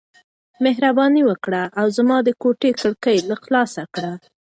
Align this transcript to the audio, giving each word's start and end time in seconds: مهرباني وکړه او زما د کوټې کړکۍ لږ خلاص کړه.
مهرباني 0.63 1.21
وکړه 1.25 1.63
او 1.79 1.85
زما 1.97 2.17
د 2.23 2.29
کوټې 2.41 2.71
کړکۍ 2.79 3.17
لږ 3.29 3.39
خلاص 3.45 3.73
کړه. 3.95 4.11